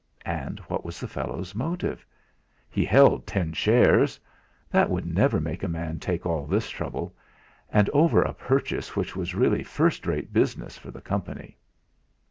And 0.25 0.57
what 0.61 0.83
was 0.83 0.99
the 0.99 1.07
fellow's 1.07 1.53
motive? 1.53 2.07
He 2.71 2.83
held 2.85 3.27
ten 3.27 3.53
shares! 3.53 4.19
That 4.71 4.89
would 4.89 5.05
never 5.05 5.39
make 5.39 5.61
a 5.61 5.67
man 5.67 5.99
take 5.99 6.25
all 6.25 6.47
this 6.47 6.71
trouble, 6.71 7.15
and 7.69 7.87
over 7.91 8.23
a 8.23 8.33
purchase 8.33 8.95
which 8.95 9.15
was 9.15 9.35
really 9.35 9.63
first 9.63 10.07
rate 10.07 10.33
business 10.33 10.75
for 10.75 10.89
the 10.89 11.01
Company. 11.01 11.55